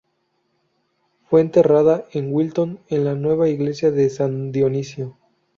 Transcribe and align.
Fue 1.29 1.41
enterrada 1.41 2.05
en 2.13 2.33
Wilton 2.33 2.79
en 2.87 3.05
la 3.05 3.13
nueva 3.13 3.49
iglesia 3.49 3.91
de 3.91 4.09
san 4.09 4.51
Dionisio. 4.51 5.15